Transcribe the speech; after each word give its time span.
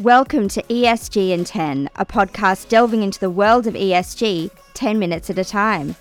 Welcome 0.00 0.48
to 0.48 0.62
ESG 0.62 1.28
in 1.28 1.44
10, 1.44 1.90
a 1.96 2.06
podcast 2.06 2.70
delving 2.70 3.02
into 3.02 3.20
the 3.20 3.28
world 3.28 3.66
of 3.66 3.74
ESG 3.74 4.50
10 4.72 4.98
minutes 4.98 5.28
at 5.28 5.38
a 5.38 5.44
time. 5.44 5.94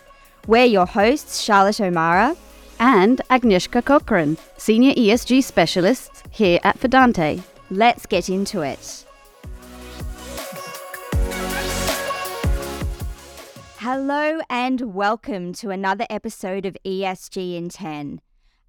We're 0.48 0.64
your 0.64 0.86
hosts, 0.86 1.41
Charlotte 1.41 1.82
O'Mara 1.82 2.38
and 2.80 3.20
Agnieszka 3.30 3.84
Cochrane, 3.84 4.38
Senior 4.55 4.93
ESG 4.93 5.43
Specialists 5.43 6.23
here 6.32 6.62
at 6.64 6.80
Fidante. 6.80 7.43
Let's 7.70 8.05
get 8.05 8.30
into 8.30 8.62
it. 8.62 9.05
Hello 13.79 14.39
and 14.50 14.93
welcome 14.93 15.52
to 15.55 15.71
another 15.71 16.05
episode 16.09 16.66
of 16.66 16.77
ESG 16.86 17.57
in 17.57 17.68
10 17.68 18.21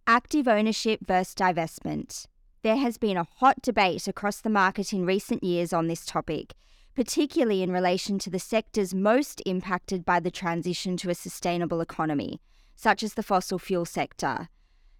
Active 0.08 0.48
Ownership 0.48 1.06
versus 1.06 1.36
Divestment. 1.36 2.26
There 2.62 2.76
has 2.76 2.98
been 2.98 3.16
a 3.16 3.26
hot 3.36 3.62
debate 3.62 4.06
across 4.06 4.42
the 4.42 4.50
market 4.50 4.92
in 4.92 5.06
recent 5.06 5.42
years 5.42 5.72
on 5.72 5.86
this 5.86 6.04
topic, 6.04 6.52
particularly 6.94 7.62
in 7.62 7.72
relation 7.72 8.18
to 8.18 8.28
the 8.28 8.38
sectors 8.38 8.92
most 8.92 9.40
impacted 9.46 10.04
by 10.04 10.20
the 10.20 10.30
transition 10.30 10.98
to 10.98 11.08
a 11.08 11.14
sustainable 11.14 11.80
economy, 11.80 12.38
such 12.76 13.02
as 13.02 13.14
the 13.14 13.22
fossil 13.22 13.58
fuel 13.58 13.86
sector. 13.86 14.50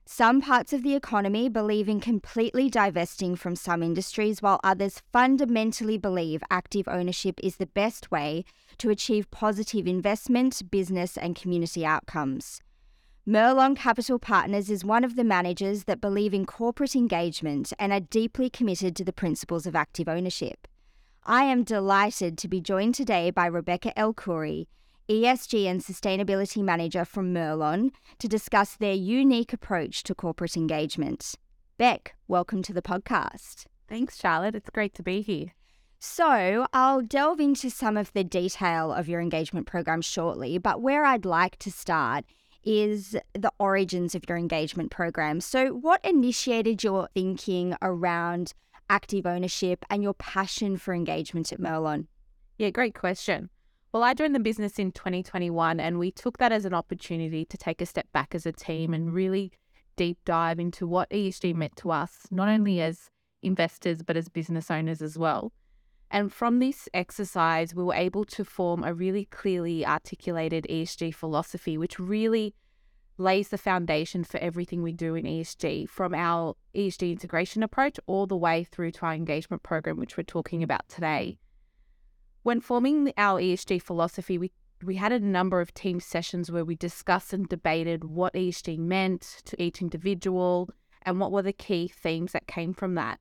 Some 0.06 0.41
parts 0.41 0.73
of 0.73 0.83
the 0.83 0.95
economy 0.95 1.50
believe 1.50 1.86
in 1.86 2.00
completely 2.00 2.70
divesting 2.70 3.36
from 3.36 3.56
some 3.56 3.83
industries, 3.83 4.41
while 4.41 4.61
others 4.64 5.02
fundamentally 5.12 5.98
believe 5.98 6.42
active 6.50 6.88
ownership 6.88 7.38
is 7.42 7.56
the 7.56 7.66
best 7.66 8.11
way 8.11 8.47
to 8.78 8.88
achieve 8.88 9.30
positive 9.30 9.86
investment, 9.86 10.62
business, 10.70 11.19
and 11.19 11.36
community 11.36 11.84
outcomes. 11.84 12.62
Merlon 13.27 13.77
Capital 13.77 14.19
Partners 14.19 14.70
is 14.70 14.83
one 14.83 15.05
of 15.05 15.15
the 15.15 15.24
managers 15.24 15.84
that 15.84 16.01
believe 16.01 16.33
in 16.33 16.47
corporate 16.47 16.97
engagement 16.97 17.70
and 17.78 17.92
are 17.92 18.01
deeply 18.01 18.48
committed 18.48 18.97
to 18.97 19.05
the 19.05 19.12
principles 19.12 19.66
of 19.66 19.77
active 19.77 20.09
ownership. 20.09 20.66
I 21.25 21.45
am 21.45 21.62
delighted 21.62 22.39
to 22.39 22.48
be 22.48 22.62
joined 22.62 22.94
today 22.94 23.31
by 23.31 23.44
Rebecca 23.44 23.97
El-Khoury, 23.97 24.69
ESG 25.11 25.67
and 25.67 25.83
Sustainability 25.83 26.62
Manager 26.62 27.05
from 27.05 27.34
Merlon, 27.34 27.91
to 28.19 28.27
discuss 28.27 28.75
their 28.75 28.94
unique 28.94 29.53
approach 29.53 30.03
to 30.05 30.14
corporate 30.14 30.56
engagement. 30.56 31.34
Beck, 31.77 32.14
welcome 32.27 32.62
to 32.62 32.72
the 32.72 32.83
podcast. 32.83 33.66
Thanks, 33.87 34.19
Charlotte. 34.19 34.55
It's 34.55 34.70
great 34.70 34.94
to 34.94 35.03
be 35.03 35.20
here. 35.20 35.53
So, 35.98 36.66
I'll 36.72 37.03
delve 37.03 37.41
into 37.41 37.69
some 37.69 37.98
of 37.98 38.14
the 38.14 38.25
detail 38.25 38.91
of 38.91 39.11
your 39.11 39.20
engagement 39.20 39.66
program 39.66 40.00
shortly, 40.00 40.56
but 40.56 40.81
where 40.81 41.05
I'd 41.05 41.27
like 41.27 41.59
to 41.59 41.70
start 41.70 42.25
is 42.64 43.16
the 43.34 43.53
origins 43.58 44.14
of 44.14 44.25
your 44.28 44.39
engagement 44.39 44.91
program. 44.91 45.41
So, 45.41 45.69
what 45.69 46.05
initiated 46.05 46.83
your 46.83 47.08
thinking 47.14 47.77
around 47.83 48.53
active 48.89 49.27
ownership 49.27 49.84
and 49.89 50.03
your 50.03 50.14
passion 50.14 50.77
for 50.77 50.92
engagement 50.92 51.53
at 51.53 51.61
Merlon? 51.61 52.06
Yeah, 52.58 52.70
great 52.70 52.94
question. 52.94 53.50
Well, 53.92 54.05
I 54.05 54.14
joined 54.14 54.34
the 54.34 54.41
business 54.41 54.78
in 54.78 54.92
2021 54.92 55.81
and 55.81 55.98
we 55.98 56.12
took 56.12 56.38
that 56.38 56.53
as 56.53 56.64
an 56.64 56.75
opportunity 56.75 57.44
to 57.44 57.56
take 57.56 57.81
a 57.81 57.86
step 57.86 58.06
back 58.12 58.34
as 58.34 58.47
a 58.47 58.53
team 58.53 58.94
and 58.94 59.12
really 59.12 59.53
deep 59.97 60.19
dive 60.25 60.61
into 60.61 60.86
what 60.86 61.11
ESG 61.11 61.55
meant 61.55 61.77
to 61.77 61.91
us, 61.91 62.27
not 62.31 62.48
only 62.48 62.81
as 62.81 63.11
investors, 63.42 64.03
but 64.03 64.16
as 64.16 64.28
business 64.28 64.70
owners 64.70 65.03
as 65.03 65.19
well. 65.19 65.53
And 66.11 66.33
from 66.33 66.58
this 66.58 66.89
exercise, 66.92 67.75
we 67.75 67.84
were 67.84 67.94
able 67.94 68.25
to 68.27 68.44
form 68.44 68.83
a 68.83 68.92
really 68.92 69.27
clearly 69.27 69.86
articulated 69.86 70.66
ESG 70.69 71.14
philosophy, 71.14 71.78
which 71.78 72.00
really 72.00 72.55
lays 73.16 73.48
the 73.50 73.58
foundation 73.58 74.25
for 74.25 74.38
everything 74.38 74.83
we 74.83 74.92
do 74.92 75.14
in 75.14 75.25
ESG, 75.25 75.88
from 75.88 76.14
our 76.14 76.56
ESG 76.75 77.12
integration 77.12 77.62
approach 77.62 78.00
all 78.06 78.27
the 78.27 78.36
way 78.36 78.64
through 78.64 78.91
to 78.92 79.06
our 79.06 79.14
engagement 79.14 79.62
program, 79.62 79.98
which 79.98 80.16
we're 80.16 80.25
talking 80.25 80.62
about 80.62 80.88
today. 80.88 81.38
When 82.42 82.61
forming 82.61 83.12
our 83.16 83.41
ESG 83.41 83.83
philosophy, 83.83 84.38
we 84.38 84.50
we 84.83 84.97
had 84.97 85.12
a 85.12 85.20
number 85.20 85.60
of 85.60 85.75
team 85.75 86.00
sessions 86.00 86.50
where 86.50 86.65
we 86.65 86.75
discussed 86.75 87.34
and 87.34 87.47
debated 87.47 88.03
what 88.03 88.32
ESG 88.32 88.78
meant 88.78 89.42
to 89.44 89.62
each 89.62 89.82
individual 89.82 90.71
and 91.03 91.21
what 91.21 91.32
were 91.32 91.42
the 91.42 91.53
key 91.53 91.87
themes 91.87 92.32
that 92.32 92.47
came 92.47 92.72
from 92.72 92.94
that. 92.94 93.21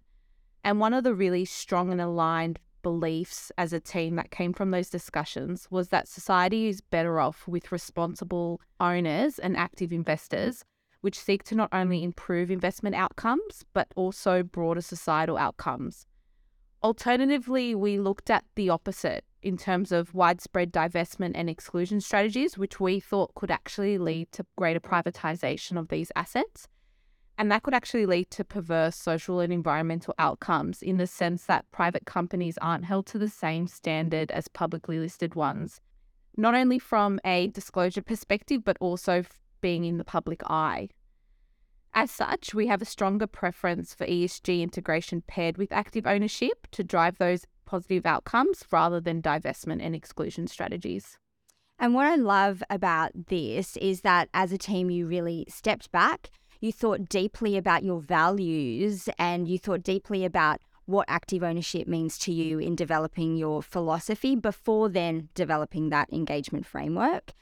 And 0.64 0.80
one 0.80 0.94
of 0.94 1.04
the 1.04 1.14
really 1.14 1.44
strong 1.44 1.92
and 1.92 2.00
aligned 2.00 2.60
beliefs 2.82 3.52
as 3.58 3.74
a 3.74 3.80
team 3.80 4.16
that 4.16 4.32
came 4.32 4.54
from 4.54 4.72
those 4.72 4.90
discussions 4.90 5.68
was 5.70 5.90
that 5.90 6.08
society 6.08 6.68
is 6.68 6.82
better 6.82 7.20
off 7.20 7.48
with 7.48 7.72
responsible 7.72 8.62
owners 8.80 9.40
and 9.40 9.56
active 9.58 9.92
investors, 9.92 10.64
which 11.02 11.20
seek 11.20 11.44
to 11.44 11.56
not 11.56 11.70
only 11.72 12.04
improve 12.04 12.52
investment 12.52 12.96
outcomes, 12.96 13.66
but 13.74 13.88
also 13.96 14.44
broader 14.44 14.82
societal 14.82 15.38
outcomes. 15.38 16.06
Alternatively, 16.84 17.76
we 17.76 18.00
looked 18.00 18.30
at 18.30 18.46
the 18.56 18.70
opposite 18.70 19.26
in 19.42 19.58
terms 19.58 19.92
of 19.92 20.14
widespread 20.14 20.72
divestment 20.72 21.32
and 21.36 21.50
exclusion 21.50 22.02
strategies, 22.02 22.58
which 22.58 22.80
we 22.80 23.00
thought 23.00 23.36
could 23.36 23.52
actually 23.52 23.98
lead 23.98 24.32
to 24.32 24.46
greater 24.58 24.80
privatization 24.80 25.78
of 25.78 25.90
these 25.90 26.12
assets 26.16 26.68
and 27.40 27.50
that 27.50 27.64
could 27.64 27.74
actually 27.74 28.06
lead 28.06 28.30
to 28.30 28.44
perverse 28.44 28.98
social 28.98 29.40
and 29.40 29.54
environmental 29.54 30.14
outcomes 30.20 30.82
in 30.82 30.98
the 30.98 31.08
sense 31.08 31.46
that 31.46 31.72
private 31.72 32.06
companies 32.06 32.58
aren't 32.62 32.84
held 32.84 33.06
to 33.06 33.18
the 33.18 33.30
same 33.30 33.66
standard 33.66 34.30
as 34.30 34.50
publicly 34.50 35.00
listed 35.00 35.36
ones, 35.36 35.80
not 36.36 36.54
only 36.54 36.78
from 36.78 37.18
a 37.24 37.48
disclosure 37.48 38.02
perspective, 38.02 38.66
but 38.66 38.76
also 38.82 39.24
being 39.62 39.86
in 39.86 39.98
the 39.98 40.04
public 40.04 40.42
eye. 40.48 40.90
As 41.94 42.12
such, 42.12 42.54
we 42.54 42.68
have 42.68 42.82
a 42.82 42.86
stronger 42.86 43.26
preference 43.26 43.94
for 43.94 44.06
ESG 44.06 44.62
integration 44.62 45.24
paired 45.26 45.58
with 45.58 45.72
active 45.72 46.06
ownership 46.06 46.68
to 46.72 46.84
drive 46.84 47.20
those 47.20 47.46
positive 47.66 48.06
outcomes 48.06 48.66
rather 48.70 49.00
than 49.00 49.22
divestment 49.22 49.82
and 49.82 49.96
exclusion 49.96 50.46
strategies. 50.46 51.18
And 51.80 51.94
what 51.94 52.06
I 52.06 52.16
love 52.16 52.62
about 52.70 53.12
this 53.28 53.78
is 53.78 54.02
that 54.02 54.28
as 54.34 54.52
a 54.52 54.58
team, 54.58 54.90
you 54.90 55.08
really 55.08 55.46
stepped 55.48 55.90
back 55.94 56.32
you 56.60 56.72
thought 56.72 57.10
deeply 57.10 57.58
about 57.58 57.84
your 57.84 58.00
values 58.00 59.10
and 59.18 59.48
you 59.48 59.58
thought 59.58 59.84
deeply 59.84 60.26
about 60.26 60.60
what 60.86 61.06
active 61.08 61.44
ownership 61.44 61.88
means 61.88 62.18
to 62.18 62.34
you 62.34 62.58
in 62.60 62.76
developing 62.76 63.38
your 63.38 63.62
philosophy 63.62 64.36
before 64.36 64.90
then 64.90 65.30
developing 65.36 65.90
that 65.90 66.12
engagement 66.12 66.66
framework. 66.66 67.34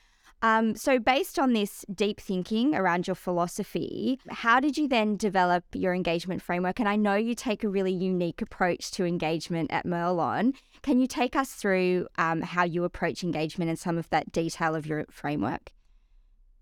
Um, 0.41 0.75
so, 0.75 0.99
based 0.99 1.39
on 1.39 1.53
this 1.53 1.83
deep 1.91 2.19
thinking 2.19 2.75
around 2.75 3.07
your 3.07 3.15
philosophy, 3.15 4.19
how 4.29 4.59
did 4.59 4.77
you 4.77 4.87
then 4.87 5.17
develop 5.17 5.63
your 5.73 5.95
engagement 5.95 6.43
framework? 6.43 6.79
And 6.79 6.87
I 6.87 6.95
know 6.95 7.15
you 7.15 7.33
take 7.33 7.63
a 7.63 7.69
really 7.69 7.91
unique 7.91 8.41
approach 8.41 8.91
to 8.91 9.05
engagement 9.05 9.71
at 9.71 9.85
Merlon. 9.85 10.53
Can 10.83 10.99
you 10.99 11.07
take 11.07 11.35
us 11.35 11.53
through 11.53 12.07
um, 12.19 12.41
how 12.43 12.65
you 12.65 12.83
approach 12.83 13.23
engagement 13.23 13.69
and 13.69 13.79
some 13.79 13.97
of 13.97 14.09
that 14.11 14.31
detail 14.31 14.75
of 14.75 14.85
your 14.85 15.05
framework? 15.09 15.71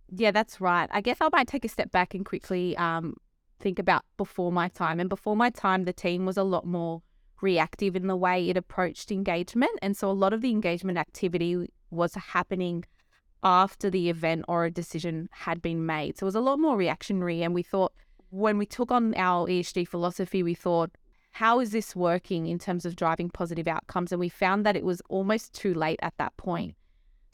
Yeah, 0.10 0.32
that's 0.32 0.62
right. 0.62 0.90
I 0.92 1.02
guess 1.02 1.18
I 1.22 1.30
might 1.32 1.48
take 1.48 1.66
a 1.66 1.70
step 1.70 1.92
back 1.92 2.14
and 2.14 2.26
quickly 2.26 2.78
um, 2.78 3.16
think 3.60 3.80
about 3.80 4.04
before 4.18 4.52
my 4.52 4.68
time. 4.68 5.00
And 5.00 5.10
before 5.10 5.36
my 5.36 5.50
time, 5.50 5.86
the 5.86 5.94
team 5.94 6.26
was 6.26 6.38
a 6.38 6.44
lot 6.44 6.66
more 6.66 7.02
reactive 7.42 7.96
in 7.96 8.08
the 8.08 8.16
way 8.16 8.50
it 8.50 8.58
approached 8.58 9.12
engagement. 9.12 9.72
And 9.82 9.98
so 9.98 10.10
a 10.10 10.14
lot 10.14 10.34
of 10.34 10.42
the 10.42 10.52
engagement 10.52 10.98
activity 10.98 11.70
was 11.90 12.16
happening 12.16 12.86
after 13.44 13.90
the 13.90 14.10
event 14.10 14.46
or 14.48 14.66
a 14.66 14.72
decision 14.72 15.30
had 15.32 15.62
been 15.62 15.86
made. 15.86 16.18
So 16.18 16.26
it 16.26 16.28
was 16.28 16.36
a 16.36 16.42
lot 16.42 16.60
more 16.60 16.78
reactionary. 16.78 17.44
And 17.44 17.54
we 17.54 17.64
thought, 17.64 17.94
when 18.30 18.58
we 18.58 18.66
took 18.66 18.92
on 18.92 19.14
our 19.16 19.48
ESG 19.48 19.88
philosophy, 19.88 20.44
we 20.44 20.56
thought, 20.56 20.92
how 21.32 21.60
is 21.60 21.72
this 21.72 21.96
working 21.96 22.48
in 22.48 22.58
terms 22.58 22.86
of 22.86 22.96
driving 22.96 23.30
positive 23.30 23.68
outcomes? 23.68 24.12
And 24.12 24.20
we 24.20 24.30
found 24.30 24.66
that 24.66 24.76
it 24.76 24.86
was 24.86 25.02
almost 25.10 25.54
too 25.54 25.74
late 25.74 26.00
at 26.02 26.14
that 26.18 26.36
point. 26.38 26.76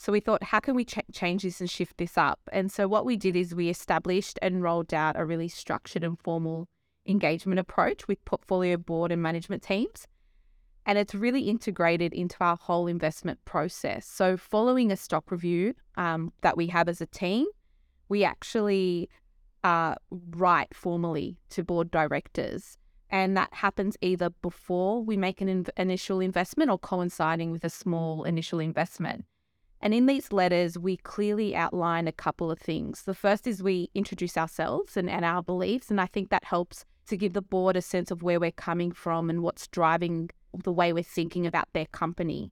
So 0.01 0.12
we 0.12 0.19
thought, 0.19 0.41
how 0.41 0.59
can 0.59 0.73
we 0.73 0.84
ch- 0.84 0.97
change 1.13 1.44
this 1.44 1.62
and 1.62 1.69
shift 1.69 2.00
this 2.00 2.17
up? 2.17 2.39
And 2.51 2.72
so 2.72 2.88
what 2.88 3.06
we 3.06 3.16
did 3.16 3.35
is 3.35 3.53
we 3.53 3.69
established 3.69 4.39
and 4.41 4.63
rolled 4.63 4.95
out 4.95 5.16
a 5.16 5.23
really 5.23 5.47
structured 5.47 6.03
and 6.03 6.17
formal 6.17 6.67
engagement 7.06 7.59
approach 7.59 8.07
with 8.07 8.25
portfolio 8.25 8.78
board 8.78 9.12
and 9.12 9.21
management 9.21 9.62
teams. 9.62 10.07
And 10.88 10.98
it's 10.98 11.13
really 11.13 11.42
integrated 11.42 12.13
into 12.13 12.38
our 12.39 12.57
whole 12.57 12.88
investment 12.88 13.45
process. 13.45 14.07
So, 14.07 14.38
following 14.38 14.92
a 14.92 14.98
stock 14.98 15.30
review 15.30 15.75
um, 15.98 16.33
that 16.42 16.57
we 16.57 16.65
have 16.65 16.89
as 16.89 17.00
a 17.00 17.06
team, 17.06 17.45
we 18.09 18.24
actually 18.24 19.07
uh, 19.63 19.94
write 20.31 20.74
formally 20.74 21.38
to 21.51 21.63
board 21.63 21.92
directors. 21.92 22.75
And 23.12 23.38
that 23.38 23.53
happens 23.53 23.98
either 24.01 24.31
before 24.42 25.03
we 25.03 25.15
make 25.15 25.42
an 25.42 25.48
in- 25.48 25.68
initial 25.77 26.21
investment 26.21 26.71
or 26.71 26.80
coinciding 26.80 27.51
with 27.51 27.63
a 27.63 27.69
small 27.69 28.24
initial 28.24 28.59
investment. 28.59 29.25
And 29.81 29.94
in 29.94 30.06
these 30.06 30.31
letters, 30.31 30.78
we 30.78 30.98
clearly 30.98 31.56
outline 31.56 32.07
a 32.07 32.12
couple 32.12 32.51
of 32.51 32.60
things. 32.60 33.04
The 33.04 33.16
first 33.16 33.48
is 33.48 33.63
we 33.63 33.89
introduce 33.95 34.38
ourselves 34.38 34.95
and, 34.95 35.10
and 35.10 35.25
our 35.25 35.42
beliefs. 35.42 35.89
And 35.89 36.00
I 36.00 36.06
think 36.06 36.30
that 36.30 36.45
helps 36.45 36.86
to 37.07 37.18
give 37.18 37.33
the 37.33 37.42
board 37.42 37.75
a 37.75 37.81
sense 37.81 38.12
of 38.12 38.22
where 38.22 38.39
we're 38.39 38.51
coming 38.51 38.92
from 38.92 39.30
and 39.30 39.42
what's 39.42 39.68
driving 39.68 40.30
the 40.63 40.72
way 40.72 40.94
we're 40.94 41.04
thinking 41.04 41.48
about 41.48 41.68
their 41.74 41.88
company. 41.88 42.51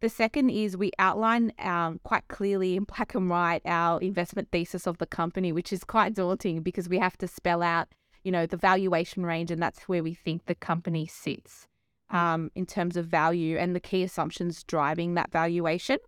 The 0.00 0.08
second 0.08 0.50
is 0.50 0.76
we 0.76 0.90
outline 0.98 1.52
um, 1.58 2.00
quite 2.02 2.28
clearly 2.28 2.76
in 2.76 2.84
black 2.84 3.14
and 3.14 3.30
white 3.30 3.62
our 3.64 4.00
investment 4.00 4.48
thesis 4.52 4.86
of 4.86 4.98
the 4.98 5.06
company, 5.06 5.52
which 5.52 5.72
is 5.72 5.84
quite 5.84 6.12
daunting 6.12 6.60
because 6.62 6.88
we 6.88 6.98
have 6.98 7.16
to 7.18 7.28
spell 7.28 7.62
out, 7.62 7.88
you 8.24 8.32
know, 8.32 8.44
the 8.44 8.56
valuation 8.56 9.24
range, 9.24 9.50
and 9.50 9.62
that's 9.62 9.88
where 9.88 10.02
we 10.02 10.12
think 10.12 10.46
the 10.46 10.54
company 10.56 11.06
sits. 11.06 11.66
um, 12.12 12.50
in 12.54 12.66
terms 12.66 12.96
of 12.96 13.06
value 13.06 13.56
and 13.56 13.74
the 13.74 13.80
key 13.80 14.02
assumptions 14.02 14.62
driving 14.64 15.14
that 15.14 15.32
valuation. 15.32 15.98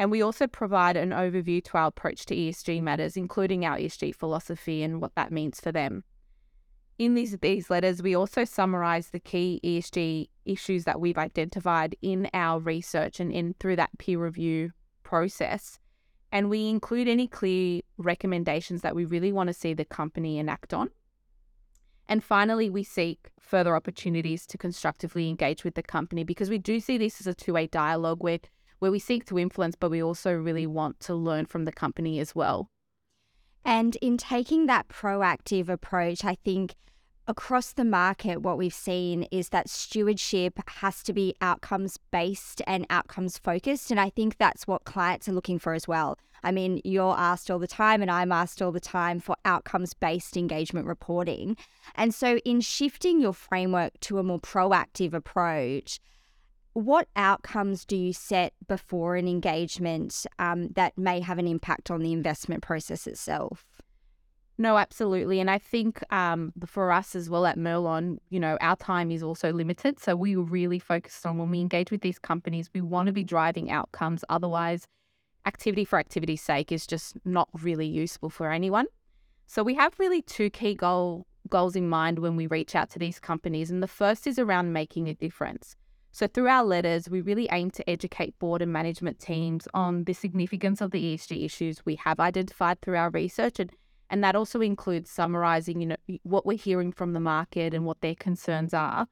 And 0.00 0.10
we 0.10 0.22
also 0.22 0.46
provide 0.46 0.96
an 0.96 1.10
overview 1.10 1.62
to 1.64 1.76
our 1.76 1.88
approach 1.88 2.24
to 2.24 2.34
ESG 2.34 2.80
matters, 2.80 3.18
including 3.18 3.66
our 3.66 3.76
ESG 3.76 4.14
philosophy 4.14 4.82
and 4.82 4.98
what 4.98 5.14
that 5.14 5.30
means 5.30 5.60
for 5.60 5.72
them. 5.72 6.04
In 6.98 7.12
these, 7.12 7.36
these 7.42 7.68
letters, 7.68 8.02
we 8.02 8.16
also 8.16 8.46
summarize 8.46 9.10
the 9.10 9.20
key 9.20 9.60
ESG 9.62 10.30
issues 10.46 10.84
that 10.84 11.00
we've 11.00 11.18
identified 11.18 11.96
in 12.00 12.30
our 12.32 12.58
research 12.58 13.20
and 13.20 13.30
in 13.30 13.54
through 13.60 13.76
that 13.76 13.90
peer 13.98 14.18
review 14.18 14.70
process. 15.02 15.78
And 16.32 16.48
we 16.48 16.70
include 16.70 17.06
any 17.06 17.26
clear 17.28 17.82
recommendations 17.98 18.80
that 18.80 18.96
we 18.96 19.04
really 19.04 19.32
want 19.32 19.48
to 19.48 19.54
see 19.54 19.74
the 19.74 19.84
company 19.84 20.38
enact 20.38 20.72
on. 20.72 20.88
And 22.08 22.24
finally, 22.24 22.70
we 22.70 22.84
seek 22.84 23.28
further 23.38 23.76
opportunities 23.76 24.46
to 24.46 24.56
constructively 24.56 25.28
engage 25.28 25.62
with 25.62 25.74
the 25.74 25.82
company 25.82 26.24
because 26.24 26.48
we 26.48 26.56
do 26.56 26.80
see 26.80 26.96
this 26.96 27.20
as 27.20 27.26
a 27.26 27.34
two 27.34 27.52
way 27.52 27.66
dialogue 27.66 28.22
where 28.22 28.38
where 28.80 28.90
we 28.90 28.98
seek 28.98 29.24
to 29.26 29.38
influence, 29.38 29.76
but 29.76 29.90
we 29.90 30.02
also 30.02 30.32
really 30.32 30.66
want 30.66 30.98
to 31.00 31.14
learn 31.14 31.46
from 31.46 31.64
the 31.64 31.72
company 31.72 32.18
as 32.18 32.34
well. 32.34 32.68
And 33.64 33.96
in 34.02 34.16
taking 34.16 34.66
that 34.66 34.88
proactive 34.88 35.68
approach, 35.68 36.24
I 36.24 36.34
think 36.34 36.74
across 37.30 37.72
the 37.72 37.84
market, 37.84 38.42
what 38.42 38.58
we've 38.58 38.74
seen 38.74 39.22
is 39.30 39.50
that 39.50 39.68
stewardship 39.68 40.58
has 40.66 41.02
to 41.04 41.12
be 41.12 41.34
outcomes 41.40 41.96
based 42.10 42.60
and 42.66 42.86
outcomes 42.90 43.38
focused. 43.38 43.90
And 43.90 44.00
I 44.00 44.10
think 44.10 44.36
that's 44.36 44.66
what 44.66 44.84
clients 44.84 45.28
are 45.28 45.32
looking 45.32 45.58
for 45.58 45.74
as 45.74 45.86
well. 45.86 46.18
I 46.42 46.50
mean, 46.50 46.80
you're 46.84 47.16
asked 47.16 47.50
all 47.50 47.58
the 47.58 47.66
time, 47.66 48.02
and 48.02 48.10
I'm 48.10 48.32
asked 48.32 48.62
all 48.62 48.72
the 48.72 48.80
time 48.80 49.20
for 49.20 49.36
outcomes 49.44 49.94
based 49.94 50.36
engagement 50.36 50.86
reporting. 50.86 51.56
And 51.94 52.14
so, 52.14 52.38
in 52.38 52.62
shifting 52.62 53.20
your 53.20 53.34
framework 53.34 54.00
to 54.00 54.18
a 54.18 54.22
more 54.22 54.40
proactive 54.40 55.12
approach, 55.12 56.00
what 56.72 57.08
outcomes 57.16 57.84
do 57.84 57.96
you 57.96 58.12
set 58.12 58.52
before 58.68 59.16
an 59.16 59.26
engagement 59.26 60.26
um, 60.38 60.68
that 60.70 60.96
may 60.96 61.20
have 61.20 61.38
an 61.38 61.46
impact 61.46 61.90
on 61.90 62.00
the 62.00 62.12
investment 62.12 62.62
process 62.62 63.06
itself? 63.06 63.66
No, 64.60 64.76
absolutely. 64.76 65.40
And 65.40 65.50
I 65.50 65.56
think 65.56 66.02
um, 66.12 66.52
for 66.66 66.92
us 66.92 67.14
as 67.16 67.30
well 67.30 67.46
at 67.46 67.56
Merlon, 67.56 68.18
you 68.28 68.38
know, 68.38 68.58
our 68.60 68.76
time 68.76 69.10
is 69.10 69.22
also 69.22 69.52
limited. 69.52 69.98
So 69.98 70.14
we 70.14 70.36
really 70.36 70.78
focused 70.78 71.24
on 71.24 71.38
when 71.38 71.50
we 71.50 71.60
engage 71.60 71.90
with 71.90 72.02
these 72.02 72.18
companies, 72.18 72.68
we 72.74 72.82
want 72.82 73.06
to 73.06 73.12
be 73.12 73.24
driving 73.24 73.70
outcomes. 73.70 74.22
Otherwise, 74.28 74.86
activity 75.46 75.86
for 75.86 75.98
activity's 75.98 76.42
sake 76.42 76.70
is 76.72 76.86
just 76.86 77.16
not 77.24 77.48
really 77.62 77.86
useful 77.86 78.28
for 78.28 78.50
anyone. 78.50 78.84
So 79.46 79.62
we 79.62 79.74
have 79.76 79.98
really 79.98 80.20
two 80.20 80.50
key 80.50 80.74
goal, 80.74 81.26
goals 81.48 81.74
in 81.74 81.88
mind 81.88 82.18
when 82.18 82.36
we 82.36 82.46
reach 82.46 82.74
out 82.74 82.90
to 82.90 82.98
these 82.98 83.18
companies. 83.18 83.70
And 83.70 83.82
the 83.82 83.88
first 83.88 84.26
is 84.26 84.38
around 84.38 84.74
making 84.74 85.08
a 85.08 85.14
difference. 85.14 85.74
So, 86.12 86.26
through 86.26 86.48
our 86.48 86.64
letters, 86.64 87.08
we 87.08 87.20
really 87.20 87.48
aim 87.52 87.70
to 87.72 87.88
educate 87.88 88.38
board 88.38 88.62
and 88.62 88.72
management 88.72 89.20
teams 89.20 89.68
on 89.74 90.04
the 90.04 90.12
significance 90.12 90.80
of 90.80 90.90
the 90.90 91.14
ESG 91.14 91.44
issues 91.44 91.86
we 91.86 91.94
have 91.96 92.18
identified 92.18 92.80
through 92.80 92.96
our 92.96 93.10
research. 93.10 93.60
And, 93.60 93.70
and 94.10 94.24
that 94.24 94.34
also 94.34 94.60
includes 94.60 95.08
summarizing, 95.10 95.80
you 95.80 95.86
know, 95.86 95.96
what 96.24 96.44
we're 96.44 96.58
hearing 96.58 96.90
from 96.90 97.12
the 97.12 97.20
market 97.20 97.74
and 97.74 97.84
what 97.84 98.00
their 98.00 98.16
concerns 98.16 98.74
are. 98.74 99.06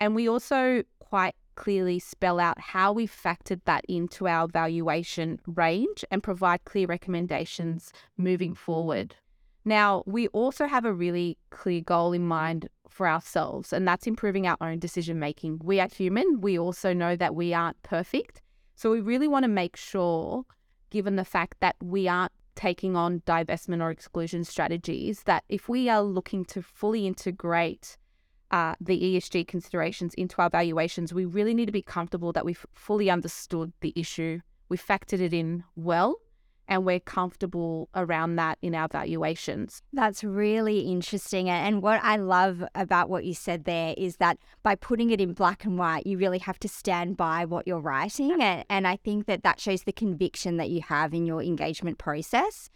And 0.00 0.14
we 0.14 0.28
also 0.28 0.82
quite 0.98 1.34
clearly 1.54 1.98
spell 1.98 2.38
out 2.38 2.60
how 2.60 2.92
we've 2.92 3.12
factored 3.12 3.60
that 3.64 3.84
into 3.88 4.28
our 4.28 4.46
valuation 4.46 5.40
range 5.46 6.04
and 6.10 6.22
provide 6.22 6.64
clear 6.64 6.86
recommendations 6.86 7.92
moving 8.16 8.54
forward. 8.54 9.16
Now, 9.68 10.02
we 10.06 10.28
also 10.28 10.66
have 10.66 10.86
a 10.86 10.94
really 10.94 11.36
clear 11.50 11.82
goal 11.82 12.14
in 12.14 12.26
mind 12.26 12.70
for 12.88 13.06
ourselves, 13.06 13.70
and 13.70 13.86
that's 13.86 14.06
improving 14.06 14.46
our 14.46 14.56
own 14.62 14.78
decision 14.78 15.18
making. 15.18 15.60
We 15.62 15.78
are 15.78 15.88
human. 15.88 16.40
We 16.40 16.58
also 16.58 16.94
know 16.94 17.16
that 17.16 17.34
we 17.34 17.52
aren't 17.52 17.82
perfect. 17.82 18.40
So 18.76 18.90
we 18.90 19.02
really 19.02 19.28
want 19.28 19.42
to 19.42 19.48
make 19.48 19.76
sure, 19.76 20.46
given 20.88 21.16
the 21.16 21.24
fact 21.24 21.58
that 21.60 21.76
we 21.82 22.08
aren't 22.08 22.32
taking 22.54 22.96
on 22.96 23.20
divestment 23.26 23.82
or 23.82 23.90
exclusion 23.90 24.42
strategies, 24.42 25.24
that 25.24 25.44
if 25.50 25.68
we 25.68 25.90
are 25.90 26.02
looking 26.02 26.46
to 26.46 26.62
fully 26.62 27.06
integrate 27.06 27.98
uh, 28.50 28.74
the 28.80 28.98
ESG 28.98 29.46
considerations 29.46 30.14
into 30.14 30.40
our 30.40 30.48
valuations, 30.48 31.12
we 31.12 31.26
really 31.26 31.52
need 31.52 31.66
to 31.66 31.72
be 31.72 31.82
comfortable 31.82 32.32
that 32.32 32.46
we've 32.46 32.64
fully 32.72 33.10
understood 33.10 33.74
the 33.82 33.92
issue, 33.94 34.40
we 34.70 34.78
factored 34.78 35.20
it 35.20 35.34
in 35.34 35.62
well, 35.76 36.16
and 36.68 36.84
we're 36.84 37.00
comfortable 37.00 37.88
around 37.94 38.36
that 38.36 38.58
in 38.62 38.74
our 38.74 38.88
valuations. 38.88 39.82
That's 39.92 40.22
really 40.22 40.80
interesting. 40.80 41.48
And 41.48 41.82
what 41.82 42.00
I 42.02 42.16
love 42.16 42.62
about 42.74 43.08
what 43.08 43.24
you 43.24 43.34
said 43.34 43.64
there 43.64 43.94
is 43.96 44.16
that 44.16 44.38
by 44.62 44.74
putting 44.74 45.10
it 45.10 45.20
in 45.20 45.32
black 45.32 45.64
and 45.64 45.78
white, 45.78 46.06
you 46.06 46.18
really 46.18 46.38
have 46.38 46.58
to 46.60 46.68
stand 46.68 47.16
by 47.16 47.44
what 47.44 47.66
you're 47.66 47.80
writing. 47.80 48.40
And, 48.42 48.64
and 48.68 48.86
I 48.86 48.96
think 48.96 49.26
that 49.26 49.42
that 49.42 49.58
shows 49.58 49.82
the 49.82 49.92
conviction 49.92 50.58
that 50.58 50.70
you 50.70 50.82
have 50.82 51.14
in 51.14 51.26
your 51.26 51.42
engagement 51.42 51.98
process. 51.98 52.70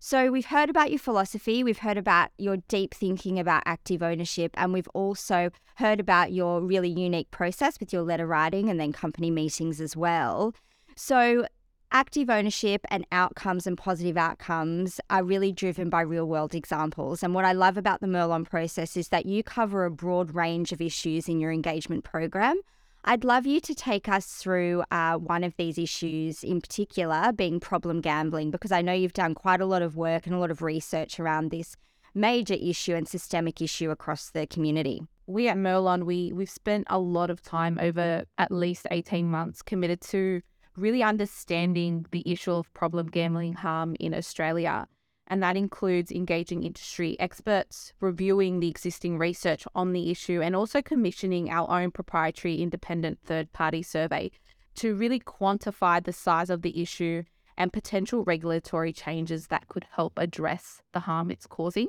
So, 0.00 0.30
we've 0.30 0.46
heard 0.46 0.70
about 0.70 0.90
your 0.90 1.00
philosophy, 1.00 1.64
we've 1.64 1.78
heard 1.78 1.98
about 1.98 2.30
your 2.38 2.58
deep 2.68 2.94
thinking 2.94 3.36
about 3.40 3.64
active 3.66 4.00
ownership, 4.00 4.52
and 4.54 4.72
we've 4.72 4.86
also 4.94 5.50
heard 5.74 5.98
about 5.98 6.32
your 6.32 6.60
really 6.60 6.88
unique 6.88 7.32
process 7.32 7.80
with 7.80 7.92
your 7.92 8.02
letter 8.02 8.24
writing 8.24 8.70
and 8.70 8.78
then 8.78 8.92
company 8.92 9.28
meetings 9.28 9.80
as 9.80 9.96
well. 9.96 10.54
So, 10.94 11.46
active 11.92 12.28
ownership 12.28 12.84
and 12.90 13.06
outcomes 13.12 13.66
and 13.66 13.76
positive 13.76 14.16
outcomes 14.16 15.00
are 15.10 15.24
really 15.24 15.52
driven 15.52 15.88
by 15.88 16.00
real 16.00 16.26
world 16.26 16.54
examples. 16.54 17.22
And 17.22 17.34
what 17.34 17.44
I 17.44 17.52
love 17.52 17.76
about 17.76 18.00
the 18.00 18.06
Merlon 18.06 18.44
process 18.48 18.96
is 18.96 19.08
that 19.08 19.26
you 19.26 19.42
cover 19.42 19.84
a 19.84 19.90
broad 19.90 20.34
range 20.34 20.72
of 20.72 20.80
issues 20.80 21.28
in 21.28 21.40
your 21.40 21.52
engagement 21.52 22.04
program. 22.04 22.60
I'd 23.04 23.24
love 23.24 23.46
you 23.46 23.60
to 23.60 23.74
take 23.74 24.08
us 24.08 24.26
through 24.26 24.82
uh, 24.90 25.14
one 25.14 25.44
of 25.44 25.56
these 25.56 25.78
issues 25.78 26.44
in 26.44 26.60
particular, 26.60 27.32
being 27.32 27.60
problem 27.60 28.00
gambling, 28.00 28.50
because 28.50 28.72
I 28.72 28.82
know 28.82 28.92
you've 28.92 29.12
done 29.12 29.34
quite 29.34 29.60
a 29.60 29.66
lot 29.66 29.82
of 29.82 29.96
work 29.96 30.26
and 30.26 30.34
a 30.34 30.38
lot 30.38 30.50
of 30.50 30.60
research 30.60 31.18
around 31.18 31.50
this 31.50 31.76
major 32.14 32.54
issue 32.54 32.94
and 32.94 33.08
systemic 33.08 33.62
issue 33.62 33.90
across 33.90 34.30
the 34.30 34.46
community. 34.46 35.02
We 35.26 35.48
at 35.48 35.56
Merlon, 35.56 36.04
we, 36.04 36.32
we've 36.32 36.50
spent 36.50 36.86
a 36.90 36.98
lot 36.98 37.30
of 37.30 37.40
time 37.40 37.78
over 37.80 38.24
at 38.36 38.50
least 38.50 38.86
18 38.90 39.26
months 39.30 39.62
committed 39.62 40.00
to 40.02 40.42
really 40.78 41.02
understanding 41.02 42.06
the 42.10 42.22
issue 42.24 42.52
of 42.52 42.72
problem 42.72 43.06
gambling 43.06 43.54
harm 43.54 43.96
in 43.98 44.14
Australia. 44.14 44.86
And 45.26 45.42
that 45.42 45.56
includes 45.56 46.10
engaging 46.10 46.62
industry 46.62 47.18
experts, 47.20 47.92
reviewing 48.00 48.60
the 48.60 48.68
existing 48.68 49.18
research 49.18 49.66
on 49.74 49.92
the 49.92 50.10
issue, 50.10 50.40
and 50.40 50.56
also 50.56 50.80
commissioning 50.80 51.50
our 51.50 51.70
own 51.70 51.90
proprietary 51.90 52.56
independent 52.56 53.18
third 53.24 53.52
party 53.52 53.82
survey 53.82 54.30
to 54.76 54.94
really 54.94 55.20
quantify 55.20 56.02
the 56.02 56.12
size 56.12 56.48
of 56.48 56.62
the 56.62 56.80
issue 56.80 57.24
and 57.58 57.72
potential 57.72 58.24
regulatory 58.24 58.92
changes 58.92 59.48
that 59.48 59.68
could 59.68 59.84
help 59.90 60.12
address 60.16 60.80
the 60.92 61.00
harm 61.00 61.30
it's 61.30 61.46
causing. 61.46 61.88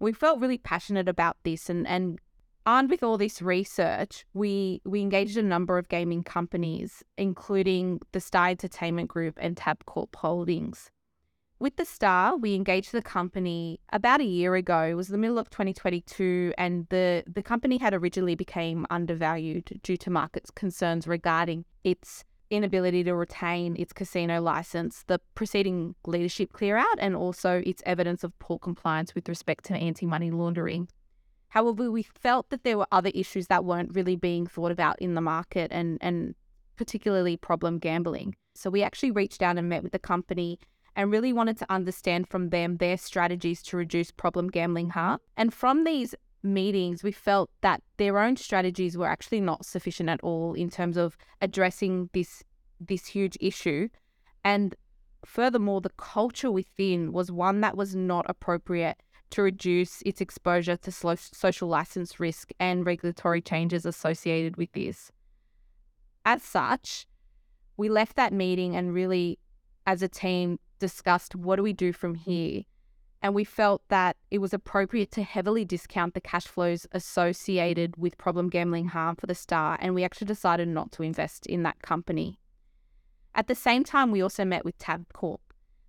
We 0.00 0.12
felt 0.12 0.40
really 0.40 0.58
passionate 0.58 1.08
about 1.08 1.36
this 1.44 1.70
and, 1.70 1.86
and 1.86 2.18
armed 2.66 2.90
with 2.90 3.02
all 3.02 3.16
this 3.16 3.40
research, 3.40 4.26
we 4.34 4.82
we 4.84 5.00
engaged 5.00 5.36
a 5.36 5.42
number 5.42 5.78
of 5.78 5.88
gaming 5.88 6.24
companies, 6.24 7.02
including 7.16 8.00
the 8.12 8.20
Star 8.20 8.48
Entertainment 8.48 9.08
Group 9.08 9.38
and 9.40 9.56
Tabcorp 9.56 10.14
Holdings. 10.16 10.90
With 11.58 11.76
the 11.76 11.86
Star, 11.86 12.36
we 12.36 12.54
engaged 12.54 12.92
the 12.92 13.00
company 13.00 13.80
about 13.90 14.20
a 14.20 14.24
year 14.24 14.56
ago. 14.56 14.82
It 14.82 14.94
was 14.94 15.08
the 15.08 15.16
middle 15.16 15.38
of 15.38 15.48
2022, 15.48 16.52
and 16.58 16.86
the, 16.90 17.24
the 17.26 17.42
company 17.42 17.78
had 17.78 17.94
originally 17.94 18.34
became 18.34 18.84
undervalued 18.90 19.80
due 19.82 19.96
to 19.96 20.10
market 20.10 20.50
concerns 20.54 21.06
regarding 21.06 21.64
its 21.82 22.24
inability 22.50 23.04
to 23.04 23.14
retain 23.14 23.74
its 23.78 23.94
casino 23.94 24.42
license, 24.42 25.04
the 25.06 25.18
preceding 25.34 25.94
leadership 26.06 26.52
clear 26.52 26.76
out, 26.76 26.98
and 26.98 27.16
also 27.16 27.62
its 27.64 27.82
evidence 27.86 28.22
of 28.22 28.38
poor 28.38 28.58
compliance 28.58 29.14
with 29.14 29.26
respect 29.26 29.64
to 29.64 29.74
anti 29.74 30.04
money 30.04 30.30
laundering. 30.30 30.88
However, 31.48 31.90
we 31.90 32.02
felt 32.02 32.50
that 32.50 32.64
there 32.64 32.78
were 32.78 32.86
other 32.92 33.10
issues 33.14 33.46
that 33.46 33.64
weren't 33.64 33.94
really 33.94 34.16
being 34.16 34.46
thought 34.46 34.72
about 34.72 35.00
in 35.00 35.14
the 35.14 35.20
market 35.20 35.70
and, 35.72 35.98
and 36.00 36.34
particularly 36.76 37.36
problem 37.36 37.78
gambling. 37.78 38.36
So 38.54 38.70
we 38.70 38.82
actually 38.82 39.10
reached 39.10 39.42
out 39.42 39.58
and 39.58 39.68
met 39.68 39.82
with 39.82 39.92
the 39.92 39.98
company 39.98 40.58
and 40.94 41.12
really 41.12 41.32
wanted 41.32 41.58
to 41.58 41.72
understand 41.72 42.28
from 42.28 42.48
them 42.48 42.78
their 42.78 42.96
strategies 42.96 43.62
to 43.64 43.76
reduce 43.76 44.10
problem 44.10 44.48
gambling 44.48 44.90
harm. 44.90 45.20
And 45.36 45.52
from 45.52 45.84
these 45.84 46.14
meetings, 46.42 47.02
we 47.02 47.12
felt 47.12 47.50
that 47.60 47.82
their 47.98 48.18
own 48.18 48.36
strategies 48.36 48.96
were 48.96 49.06
actually 49.06 49.40
not 49.40 49.66
sufficient 49.66 50.08
at 50.08 50.20
all 50.22 50.54
in 50.54 50.70
terms 50.70 50.96
of 50.96 51.16
addressing 51.40 52.10
this 52.12 52.42
this 52.78 53.06
huge 53.06 53.38
issue. 53.40 53.88
And 54.44 54.74
furthermore, 55.24 55.80
the 55.80 55.90
culture 55.96 56.50
within 56.50 57.12
was 57.12 57.32
one 57.32 57.60
that 57.62 57.76
was 57.76 57.96
not 57.96 58.26
appropriate 58.28 59.02
to 59.30 59.42
reduce 59.42 60.02
its 60.02 60.20
exposure 60.20 60.76
to 60.76 60.90
social 61.16 61.68
license 61.68 62.20
risk 62.20 62.50
and 62.60 62.86
regulatory 62.86 63.40
changes 63.40 63.84
associated 63.84 64.56
with 64.56 64.72
this. 64.72 65.10
As 66.24 66.42
such, 66.42 67.06
we 67.76 67.88
left 67.88 68.16
that 68.16 68.32
meeting 68.32 68.76
and 68.76 68.94
really, 68.94 69.38
as 69.86 70.02
a 70.02 70.08
team, 70.08 70.58
discussed 70.78 71.34
what 71.34 71.56
do 71.56 71.62
we 71.62 71.72
do 71.72 71.92
from 71.92 72.14
here. 72.14 72.62
and 73.22 73.34
we 73.34 73.44
felt 73.44 73.82
that 73.88 74.16
it 74.30 74.38
was 74.38 74.54
appropriate 74.54 75.10
to 75.10 75.22
heavily 75.22 75.64
discount 75.64 76.14
the 76.14 76.20
cash 76.20 76.46
flows 76.46 76.86
associated 76.92 77.96
with 77.96 78.18
problem 78.18 78.48
gambling 78.48 78.88
harm 78.88 79.16
for 79.16 79.26
the 79.26 79.34
Star, 79.34 79.76
and 79.80 79.94
we 79.94 80.04
actually 80.04 80.26
decided 80.26 80.68
not 80.68 80.92
to 80.92 81.02
invest 81.02 81.46
in 81.46 81.62
that 81.64 81.82
company. 81.82 82.38
At 83.34 83.48
the 83.48 83.54
same 83.54 83.84
time, 83.84 84.10
we 84.10 84.22
also 84.22 84.44
met 84.44 84.64
with 84.64 84.78
Tabcorp. 84.78 85.38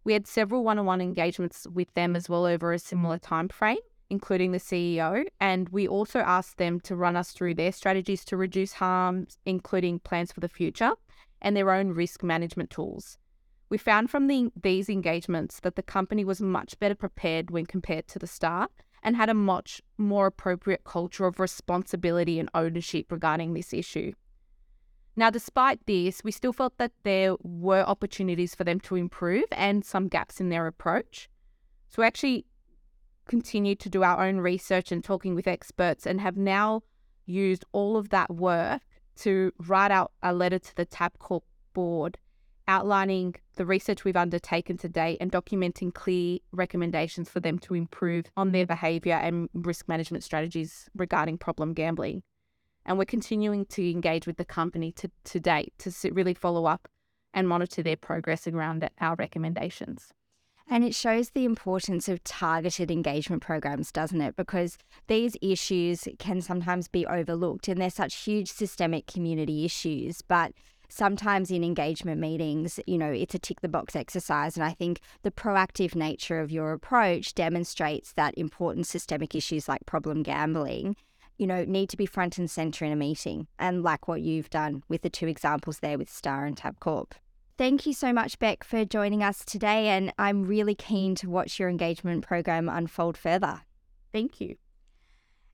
We 0.07 0.13
had 0.13 0.25
several 0.25 0.63
one-on-one 0.63 1.01
engagements 1.01 1.67
with 1.67 1.93
them 1.93 2.15
as 2.15 2.29
well 2.29 2.45
over 2.45 2.71
a 2.71 2.79
similar 2.79 3.17
time 3.17 3.49
frame, 3.49 3.83
including 4.09 4.53
the 4.53 4.57
CEO, 4.57 5.25
and 5.37 5.67
we 5.67 5.85
also 5.85 6.19
asked 6.19 6.55
them 6.55 6.79
to 6.85 6.95
run 6.95 7.17
us 7.17 7.33
through 7.33 7.55
their 7.55 7.73
strategies 7.73 8.23
to 8.23 8.37
reduce 8.37 8.71
harm, 8.71 9.27
including 9.45 9.99
plans 9.99 10.31
for 10.31 10.39
the 10.39 10.47
future 10.47 10.93
and 11.41 11.57
their 11.57 11.73
own 11.73 11.89
risk 11.89 12.23
management 12.23 12.69
tools. 12.69 13.17
We 13.67 13.77
found 13.77 14.09
from 14.09 14.27
the, 14.27 14.49
these 14.55 14.87
engagements 14.87 15.59
that 15.59 15.75
the 15.75 15.83
company 15.83 16.23
was 16.23 16.39
much 16.39 16.79
better 16.79 16.95
prepared 16.95 17.51
when 17.51 17.65
compared 17.65 18.07
to 18.07 18.17
the 18.17 18.27
Star 18.27 18.69
and 19.03 19.17
had 19.17 19.27
a 19.27 19.33
much 19.33 19.81
more 19.97 20.27
appropriate 20.27 20.85
culture 20.85 21.25
of 21.25 21.37
responsibility 21.37 22.39
and 22.39 22.49
ownership 22.53 23.11
regarding 23.11 23.55
this 23.55 23.73
issue. 23.73 24.13
Now, 25.19 25.31
despite 25.31 25.83
this, 25.87 26.23
we 26.23 26.31
still 26.31 26.53
felt 26.53 26.77
that 26.77 26.91
there 27.03 27.35
were 27.41 27.81
opportunities 27.81 28.53
for 28.53 28.63
them 28.63 28.79
to 28.81 28.95
improve 28.95 29.45
and 29.51 29.83
some 29.83 30.07
gaps 30.07 30.39
in 30.39 30.49
their 30.49 30.67
approach. 30.67 31.27
So, 31.89 32.03
we 32.03 32.05
actually 32.05 32.45
continued 33.27 33.79
to 33.79 33.89
do 33.89 34.03
our 34.03 34.23
own 34.23 34.37
research 34.37 34.91
and 34.91 35.03
talking 35.03 35.33
with 35.33 35.47
experts 35.47 36.05
and 36.05 36.21
have 36.21 36.37
now 36.37 36.83
used 37.25 37.65
all 37.71 37.97
of 37.97 38.09
that 38.09 38.29
work 38.33 38.83
to 39.17 39.51
write 39.57 39.89
out 39.89 40.11
a 40.21 40.33
letter 40.33 40.59
to 40.59 40.75
the 40.75 40.85
Tabcorp 40.85 41.41
board 41.73 42.19
outlining 42.67 43.33
the 43.55 43.65
research 43.65 44.03
we've 44.03 44.17
undertaken 44.17 44.77
to 44.77 44.89
date 44.89 45.17
and 45.19 45.31
documenting 45.31 45.93
clear 45.93 46.37
recommendations 46.51 47.29
for 47.29 47.39
them 47.39 47.57
to 47.57 47.73
improve 47.73 48.25
on 48.35 48.51
their 48.51 48.65
behaviour 48.65 49.15
and 49.15 49.49
risk 49.53 49.87
management 49.87 50.23
strategies 50.23 50.89
regarding 50.95 51.37
problem 51.37 51.73
gambling. 51.73 52.21
And 52.87 52.97
we're 52.97 53.05
continuing 53.05 53.65
to 53.67 53.91
engage 53.91 54.25
with 54.25 54.37
the 54.37 54.45
company 54.45 54.91
to, 54.93 55.11
to 55.25 55.39
date 55.39 55.73
to 55.79 55.91
really 56.11 56.33
follow 56.33 56.65
up 56.65 56.87
and 57.33 57.47
monitor 57.47 57.83
their 57.83 57.97
progress 57.97 58.47
around 58.47 58.89
our 58.99 59.15
recommendations. 59.15 60.13
And 60.69 60.83
it 60.83 60.95
shows 60.95 61.29
the 61.29 61.45
importance 61.45 62.09
of 62.09 62.23
targeted 62.23 62.91
engagement 62.91 63.41
programs, 63.41 63.91
doesn't 63.91 64.21
it? 64.21 64.35
Because 64.35 64.77
these 65.07 65.37
issues 65.41 66.07
can 66.19 66.41
sometimes 66.41 66.87
be 66.87 67.05
overlooked 67.05 67.67
and 67.67 67.79
they're 67.79 67.89
such 67.89 68.15
huge 68.15 68.51
systemic 68.51 69.07
community 69.07 69.63
issues. 69.63 70.21
But 70.21 70.51
sometimes 70.89 71.51
in 71.51 71.63
engagement 71.63 72.19
meetings, 72.19 72.79
you 72.85 72.97
know, 72.97 73.11
it's 73.11 73.35
a 73.35 73.39
tick 73.39 73.61
the 73.61 73.69
box 73.69 73.95
exercise. 73.95 74.57
And 74.57 74.65
I 74.65 74.71
think 74.71 74.99
the 75.23 75.31
proactive 75.31 75.95
nature 75.95 76.39
of 76.39 76.51
your 76.51 76.73
approach 76.73 77.33
demonstrates 77.33 78.13
that 78.13 78.37
important 78.37 78.87
systemic 78.87 79.35
issues 79.35 79.69
like 79.69 79.85
problem 79.85 80.21
gambling, 80.21 80.97
you 81.37 81.47
know, 81.47 81.63
need 81.65 81.89
to 81.89 81.97
be 81.97 82.05
front 82.05 82.37
and 82.37 82.49
center 82.49 82.85
in 82.85 82.91
a 82.91 82.95
meeting. 82.95 83.47
And 83.59 83.83
like 83.83 84.07
what 84.07 84.21
you've 84.21 84.49
done 84.49 84.83
with 84.87 85.01
the 85.01 85.09
two 85.09 85.27
examples 85.27 85.79
there 85.79 85.97
with 85.97 86.09
Star 86.09 86.45
and 86.45 86.55
Tabcorp. 86.55 87.11
Thank 87.57 87.85
you 87.87 87.93
so 87.93 88.13
much, 88.13 88.37
Beck, 88.37 88.63
for 88.63 88.85
joining 88.85 89.23
us 89.23 89.43
today. 89.43 89.87
And 89.87 90.13
I'm 90.19 90.43
really 90.43 90.75
keen 90.75 91.15
to 91.15 91.29
watch 91.29 91.59
your 91.59 91.69
engagement 91.69 92.25
program 92.25 92.69
unfold 92.69 93.17
further. 93.17 93.61
Thank 94.11 94.39
you. 94.39 94.57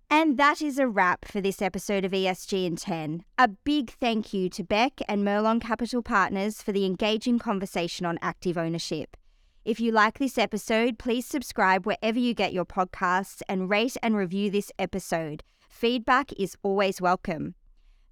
And 0.10 0.38
that 0.38 0.62
is 0.62 0.78
a 0.78 0.88
wrap 0.88 1.26
for 1.26 1.42
this 1.42 1.62
episode 1.62 2.06
of 2.06 2.12
ESG 2.12 2.66
in 2.66 2.76
10. 2.76 3.24
A 3.40 3.48
big 3.48 3.90
thank 3.90 4.34
you 4.34 4.48
to 4.50 4.64
Beck 4.64 5.00
and 5.08 5.24
Merlon 5.24 5.60
Capital 5.60 6.04
Partners 6.04 6.62
for 6.62 6.72
the 6.72 6.86
engaging 6.86 7.40
conversation 7.40 8.06
on 8.06 8.20
active 8.22 8.58
ownership. 8.58 9.18
If 9.66 9.80
you 9.80 9.94
like 9.94 10.20
this 10.20 10.38
episode, 10.38 11.00
please 11.00 11.26
subscribe 11.26 11.86
wherever 11.86 12.20
you 12.20 12.34
get 12.34 12.52
your 12.54 12.66
podcasts 12.66 13.42
and 13.48 13.70
rate 13.70 13.96
and 14.04 14.16
review 14.16 14.52
this 14.52 14.74
episode. 14.78 15.42
Feedback 15.74 16.32
is 16.40 16.56
always 16.62 17.02
welcome. 17.02 17.56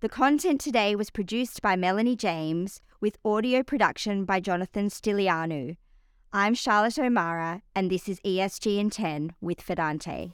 The 0.01 0.09
content 0.09 0.59
today 0.59 0.95
was 0.95 1.11
produced 1.11 1.61
by 1.61 1.75
Melanie 1.75 2.15
James 2.15 2.81
with 2.99 3.19
audio 3.23 3.61
production 3.61 4.25
by 4.25 4.39
Jonathan 4.39 4.89
Stilianu. 4.89 5.77
I'm 6.33 6.55
Charlotte 6.55 6.97
O'Mara, 6.97 7.61
and 7.75 7.89
this 7.89 8.09
is 8.09 8.19
ESG 8.21 8.79
in 8.79 8.89
10 8.89 9.35
with 9.41 9.59
Fidante. 9.59 10.33